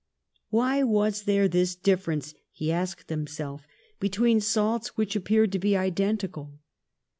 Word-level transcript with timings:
Why 0.49 0.81
was 0.81 1.25
there 1.25 1.47
this 1.47 1.75
difference, 1.75 2.33
he 2.51 2.71
asked 2.71 3.11
him 3.11 3.27
self, 3.27 3.67
between 3.99 4.41
salts 4.41 4.97
which 4.97 5.15
appeared 5.15 5.51
to 5.51 5.59
be 5.59 5.73
identi 5.73 6.33
cal? 6.33 6.57